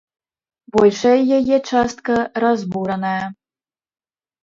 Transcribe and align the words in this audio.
Большая 0.77 1.19
яе 1.37 1.57
частка 1.73 2.15
разбураная. 2.47 3.25